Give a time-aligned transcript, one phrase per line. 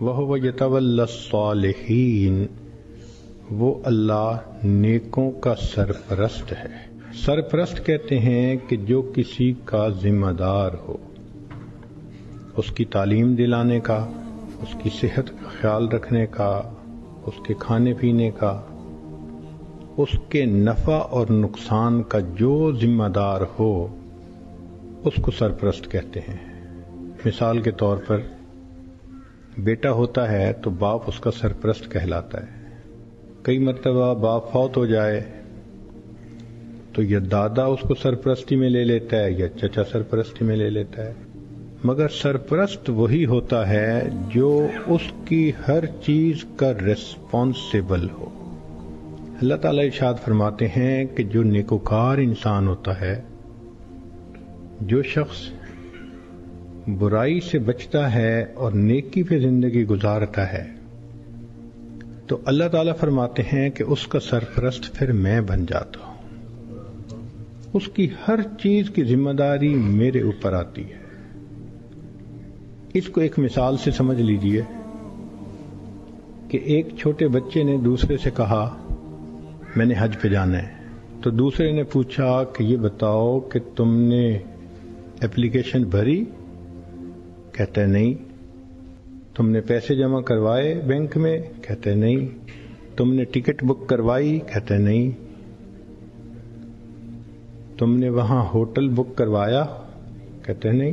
[0.00, 2.46] وہ یتول الصالحین
[3.50, 10.70] وہ اللہ نیکوں کا سرپرست ہے۔ سرپرست کہتے ہیں کہ جو کسی کا ذمہ دار
[10.88, 10.96] ہو،
[12.56, 14.06] اس کی تعلیم دلانے کا،
[14.62, 16.62] اس کی صحت کا خیال رکھنے کا،
[17.26, 18.60] اس کے کھانے پینے کا،
[19.96, 23.86] اس کے نفع اور نقصان کا جو ذمہ دار ہو،
[25.04, 26.64] اس کو سرپرست کہتے ہیں۔
[27.24, 28.20] مثال کے طور پر
[29.58, 32.66] بیٹا ہوتا ہے تو باپ اس کا سرپرست کہلاتا ہے۔
[33.42, 35.20] کئی مرتبہ باپ فوت ہو جائے
[36.92, 40.70] تو یا دادا اس کو سرپرستی میں لے لیتا ہے یا چچا سرپرستی میں لے
[40.70, 41.12] لیتا ہے۔
[41.84, 48.26] مگر سرپرست وہی ہوتا ہے جو اس کی ہر چیز کا ریسپانسبل ہو۔
[49.42, 53.22] اللہ تعالی ارشاد فرماتے ہیں کہ جو نیکوکار انسان ہوتا ہے،
[54.80, 55.50] جو شخص
[56.88, 60.66] برائی سے بچتا ہے اور نیکی پہ زندگی گزارتا ہے۔
[62.26, 66.16] تو اللہ تعالیٰ فرماتے ہیں کہ اس کا سرپرست پھر میں بن جاتا ہوں۔
[67.72, 70.98] اس کی ہر چیز کی ذمہ داری میرے اوپر آتی ہے۔
[72.94, 74.62] اس کو ایک مثال سے سمجھ لیجیے
[76.48, 78.76] کہ ایک چھوٹے بچے نے دوسرے سے کہا،
[79.76, 80.72] میں نے حج پہ جانا ہے۔
[81.22, 84.38] تو دوسرے نے پوچھا کہ یہ بتاؤ کہ تم نے
[85.22, 86.24] اپلیکیشن بھری؟
[87.56, 88.14] کہتا ہے نہیں.
[89.34, 92.28] تم نے پیسے جمع کروائے بینک میں، کہتے نہیں.
[92.96, 95.10] تم نے ٹکٹ بک کروائی، کہتے نہیں.
[97.78, 99.64] تم نے وہاں ہوٹل بک کروایا،
[100.42, 100.92] کہتے نہیں.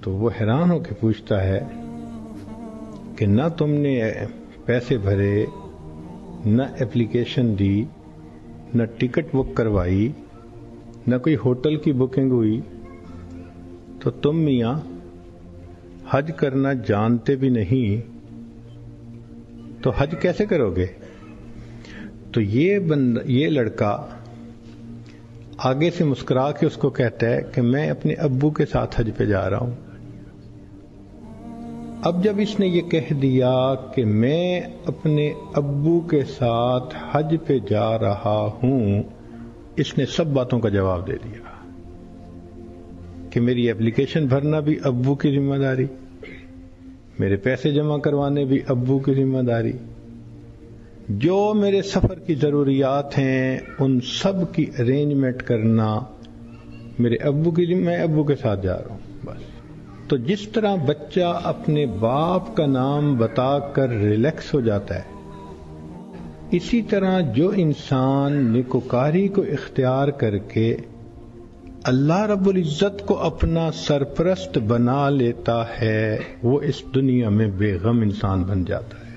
[0.00, 1.60] تو وہ حیران ہو کے پوچھتا ہے
[3.16, 4.12] کہ نہ تم نے
[4.64, 5.46] پیسے بھرے،
[6.46, 7.84] نہ اپلیکیشن دی،
[8.74, 10.12] نہ ٹکٹ بک کروائی،
[11.06, 12.60] نہ کوئی ہوٹل کی بکنگ ہوئی،
[14.00, 14.74] تو تم میاں
[16.10, 18.10] حج کرنا جانتے بھی نہیں،
[19.82, 20.86] تو حج کیسے کرو گے؟
[22.32, 24.06] تو یہ بند، یہ لڑکا
[25.58, 29.10] آگے سے مسکرا کے اس کو کہتا ہے کہ میں اپنے ابو کے ساتھ حج
[29.16, 29.74] پہ جا رہا ہوں۔
[32.02, 37.58] اب جب اس نے یہ کہہ دیا کہ میں اپنے ابو کے ساتھ حج پہ
[37.58, 39.02] جا رہا ہوں،
[39.76, 41.68] اس نے سب باتوں کا جواب دے دیا
[43.30, 45.86] کہ میری اپلیکیشن بھرنا بھی ابو کی ذمہ داری۔
[47.20, 49.72] میرے پیسے جمع کروانے بھی ابو کی ذمہ داری۔
[51.08, 56.00] جو میرے سفر کی ضروریات ہیں، ان سب کی ارینجمنٹ کرنا
[56.98, 59.42] میرے ابو کی میں ابو کے ساتھ جا رہا ہوں، بس۔
[60.08, 65.02] تو جس طرح بچہ اپنے باپ کا نام بتا کر ریلیکس ہو جاتا ہے،
[66.50, 70.76] اسی طرح جو انسان نکوکاری کو اختیار کر کے
[71.84, 78.00] اللہ رب العزت کو اپنا سرپرست بنا لیتا ہے، وہ اس دنیا میں بے غم
[78.00, 79.12] انسان بن جاتا ہے۔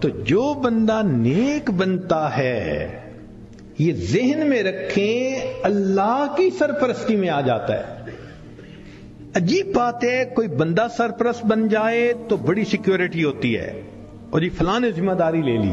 [0.00, 3.00] تو جو بندہ نیک بنتا ہے،
[3.78, 8.02] یہ ذہن میں رکھیں اللہ کی سرپرستی میں آ جاتا ہے۔
[9.34, 13.82] عجیب بات ہے، کوئی بندہ سرپرست بن جائے تو بڑی سیکیورٹی ہوتی ہے۔
[14.30, 15.72] اور یہ فلاں نے ذمہ داری لے لی۔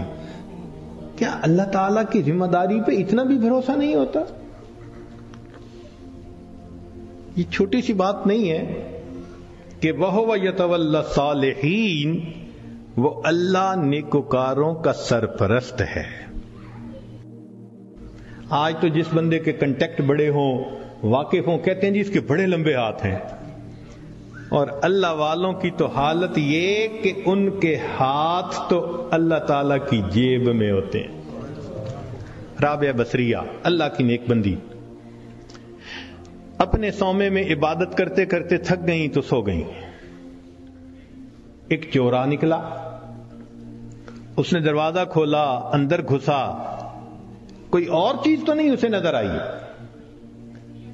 [1.16, 4.20] کیا اللہ تعالی کی ذمہ داری پہ اتنا بھی بھروسہ نہیں ہوتا؟
[7.40, 8.92] یہ چھوٹی سی بات نہیں ہے
[9.80, 12.20] کہ وہ یتول صالحین
[12.98, 16.04] وہ اللہ نیکوکاروں کا سرپرست ہے۔
[18.50, 20.64] آج تو جس بندے کے کنٹیکٹ بڑے ہوں،
[21.04, 23.18] واقف ہوں، کہتے ہیں جی اس کے بڑے لمبے ہاتھ ہیں۔
[24.50, 30.02] اور اللہ والوں کی تو حالت یہ کہ ان کے ہاتھ تو اللہ تعالی کی
[30.12, 31.22] جیب میں ہوتے ہیں۔
[32.62, 34.56] رابعہ بسریہ اللہ کی نیک بندی۔
[36.60, 39.64] اپنے سومے میں عبادت کرتے کرتے تھک گئیں تو سو گئیں۔
[41.68, 42.56] ایک چورا نکلا۔
[44.38, 46.66] اس نے دروازہ کھولا، اندر گھسا۔
[47.70, 49.28] کوئی اور چیز تو نہیں اسے نظر آئی۔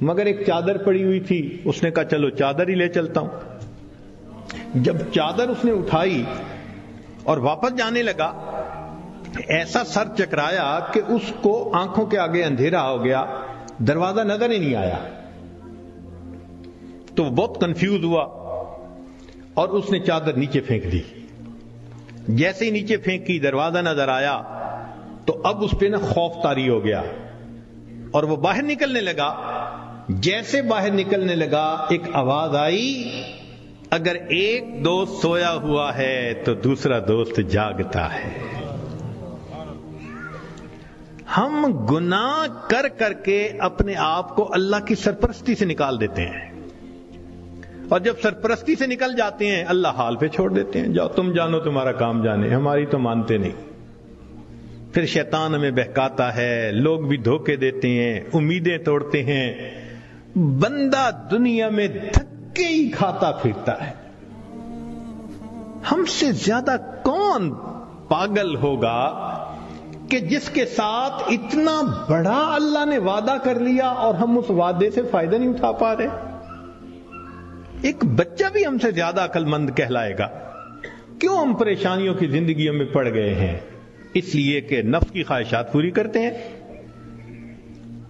[0.02, 3.30] مگر ایک چادر پڑی ہوئی تھی۔ اس نے کہا، چلو چادر ہی لے چلتا ہوں۔
[4.74, 6.24] جب چادر اس نے اٹھائی
[7.24, 8.34] اور واپس جانے لگا،
[9.48, 13.26] ایسا سر چکرایا کہ اس کو آنکھوں کے آگے اندھیرا ہو گیا۔
[13.78, 15.25] دروازہ نظر ہی نہیں آیا۔
[17.16, 18.24] تو وہ بہت کنفیوز ہوا
[19.54, 21.02] اور اس نے چادر نیچے پھینک دی۔
[22.28, 24.42] جیسے ہی نیچے پھینکی، دروازہ نظر آیا
[25.26, 27.02] تو اب اس پہ نا خوف تاری ہو گیا
[28.12, 29.36] اور وہ باہر نکلنے لگا۔
[30.10, 33.12] جیسے باہر نکلنے لگا، ایک آواز آئی،
[33.90, 38.30] اگر ایک دوست سویا ہوا ہے تو دوسرا دوست جاگتا ہے۔
[41.38, 46.55] ہم گناہ کر کر کے اپنے آپ کو اللہ کی سرپرستی سے نکال دیتے ہیں۔
[47.90, 51.32] اور جب سرپرستی سے نکل جاتے ہیں، اللہ حال پہ چھوڑ دیتے ہیں۔ جاؤ، تم
[51.34, 53.52] جانو تمہارا کام جانے، ہماری تو مانتے نہیں۔
[54.94, 59.72] پھر شیطان ہمیں بہکاتا ہے، لوگ بھی دھوکے دیتے ہیں، امیدیں توڑتے ہیں۔
[60.36, 63.92] بندہ دنیا میں دھکے ہی کھاتا پھرتا ہے۔
[65.92, 67.54] ہم سے زیادہ کون
[68.10, 69.32] پاگل ہوگا
[70.10, 74.92] کہ جس کے ساتھ اتنا بڑا اللہ نے وعدہ کر لیا اور ہم اس وعدے
[74.92, 76.08] سے فائدہ نہیں اٹھا پا رہے؟
[77.82, 80.28] ایک بچہ بھی ہم سے زیادہ عقل مند کہلائے گا۔
[81.20, 83.58] کیوں ہم پریشانیوں کی زندگیوں میں پڑ گئے ہیں؟
[84.14, 86.32] اس لیے کہ نفس کی خواہشات پوری کرتے ہیں۔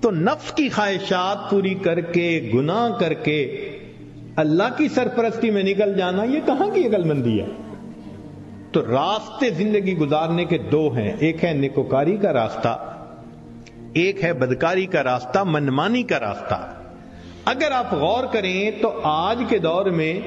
[0.02, 3.70] تو نفس کی خواہشات پوری کر کے، گناہ کر کے
[4.36, 7.46] اللہ کی سرپرستی میں نکل جانا، یہ کہاں کی عقل مندی ہے؟
[8.72, 12.96] تو راستے زندگی گزارنے کے دو ہیں۔ ایک ہے نکوکاری کا راستہ،
[13.94, 16.75] ایک ہے بدکاری کا راستہ، منمانی کا راستہ۔
[17.46, 20.20] اگر آپ غور کریں تو آج کے دور میں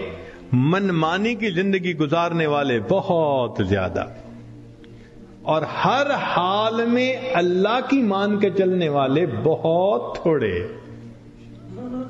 [0.52, 4.04] منمانی کی زندگی گزارنے والے بہت زیادہ
[5.42, 10.66] اور ہر حال میں اللہ کی مان کے چلنے والے بہت تھوڑے۔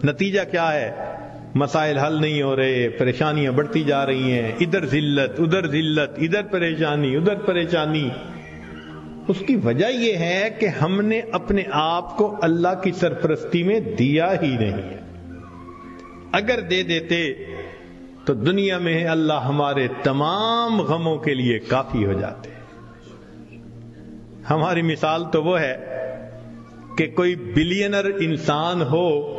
[0.04, 1.14] نتیجہ کیا ہے؟
[1.54, 6.42] مسائل حل نہیں ہو رہے، پریشانیاں بڑھتی جا رہی ہیں۔ ادھر ذلت ادھر ذلت، ادھر
[6.42, 8.10] پریشانی ادھر پریشانی۔
[9.28, 13.80] اس کی وجہ یہ ہے کہ ہم نے اپنے آپ کو اللہ کی سرپرستی میں
[13.80, 14.98] دیا ہی نہیں ہے۔
[16.32, 17.32] اگر دے دیتے
[18.24, 22.50] تو دنیا میں اللہ ہمارے تمام غموں کے لیے کافی ہو جاتے۔
[24.50, 25.76] ہماری مثال تو وہ ہے
[26.98, 29.34] کہ کوئی بلینر انسان ہو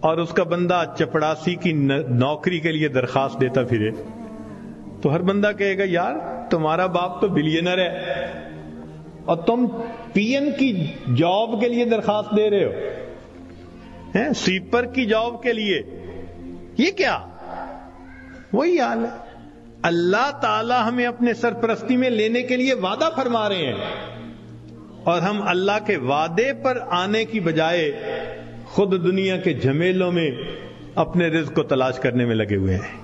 [0.00, 1.72] اور اس کا بندہ چپڑاسی کی
[2.08, 3.90] نوکری کے لیے درخواست دیتا پھرے
[5.02, 6.14] تو ہر بندہ کہے گا، یار،
[6.50, 8.49] تمہارا باپ تو بلینر ہے۔
[9.24, 9.66] اور تم
[10.12, 10.86] پی این کی
[11.16, 12.70] جاب کے لیے درخواست دے رہے ہو۔
[14.36, 15.82] سویپر کی جاب کے لیے۔
[16.78, 17.18] یہ کیا؟
[18.52, 19.40] وہی حال ہے۔
[19.82, 23.74] اللہ تعالی ہمیں اپنے سرپرستی میں لینے کے لیے وعدہ فرما رہے ہیں۔
[25.04, 27.92] اور ہم اللہ کے وعدے پر آنے کی بجائے
[28.64, 30.30] خود دنیا کے جھمیلوں میں
[30.94, 33.00] اپنے رزق کو تلاش کرنے میں لگے ہوئے ہیں۔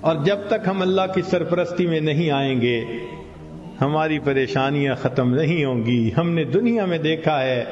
[0.00, 2.84] اور جب تک ہم اللہ کی سرپرستی میں نہیں آئیں گے
[3.80, 7.64] ہماری پریشانیاں ختم نہیں ہوں گی۔ ہم نے دنیا میں دیکھا ہے،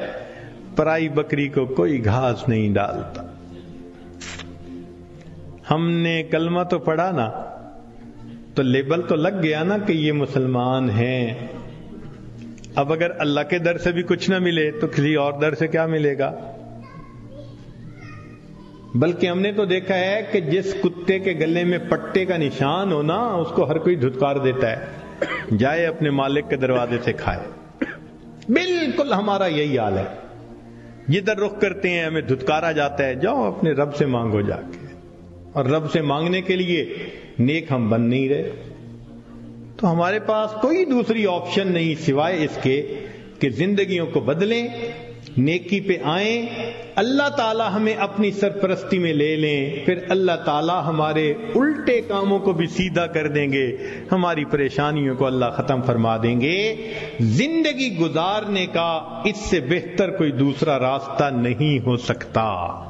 [0.75, 3.23] پرائی بکری کو کوئی گھاس نہیں ڈالتا۔
[5.71, 7.31] ہم نے کلمہ تو پڑھا نا،
[8.55, 11.47] تو لیبل تو لگ گیا نا کہ یہ مسلمان ہیں۔
[12.75, 15.67] اب اگر اللہ کے در سے بھی کچھ نہ ملے، تو کسی اور در سے
[15.67, 16.35] کیا ملے گا؟
[18.95, 22.91] بلکہ ہم نے تو دیکھا ہے کہ جس کتے کے گلے میں پٹے کا نشان
[22.91, 24.96] ہو نا اس کو ہر کوئی دھتکار دیتا ہے۔
[25.57, 27.39] جائے اپنے مالک کے دروازے سے کھائے۔
[28.49, 30.03] بالکل ہمارا یہی حال ہے۔
[31.07, 34.87] جدھر رخ کرتے ہیں، ہمیں دھتکارا جاتا ہے۔ جاؤ اپنے رب سے مانگو جا کے۔
[35.53, 36.93] اور رب سے مانگنے کے لیے
[37.39, 38.51] نیک ہم بن نہیں رہے۔
[39.77, 42.93] تو ہمارے پاس کوئی دوسری آپشن نہیں سوائے اس کے
[43.39, 44.67] کہ زندگیوں کو بدلیں۔
[45.37, 46.45] نیکی پہ آئیں،
[46.95, 52.53] اللہ تعالی ہمیں اپنی سرپرستی میں لے لیں، پھر اللہ تعالی ہمارے الٹے کاموں کو
[52.53, 53.77] بھی سیدھا کر دیں گے،
[54.11, 56.75] ہماری پریشانیوں کو اللہ ختم فرما دیں گے۔
[57.19, 62.86] زندگی گزارنے کا اس سے بہتر کوئی دوسرا راستہ نہیں ہو سکتا۔